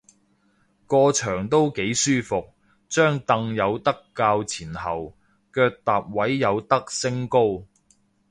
[0.87, 2.55] 個場都幾舒服，
[2.89, 5.13] 張櫈有得較前後，
[5.53, 7.61] 腳踏位有得升高